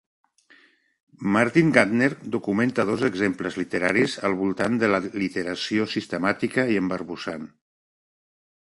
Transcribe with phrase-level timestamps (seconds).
[1.35, 7.47] Martin Gardner documenta dos exemples literaris al voltant de l'al·literació sistemàtica i embarbussant.